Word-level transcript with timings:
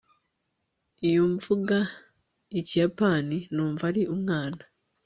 Iyo 1.07 1.23
mvuga 1.33 1.77
Ikiyapani 2.59 3.37
numva 3.53 3.83
ari 3.91 4.01
umwana 4.15 4.61